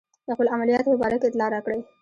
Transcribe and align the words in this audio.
د 0.27 0.29
خپلو 0.35 0.53
عملیاتو 0.55 0.89
په 0.93 0.97
باره 1.01 1.17
کې 1.19 1.25
اطلاع 1.29 1.49
راکړئ. 1.55 1.79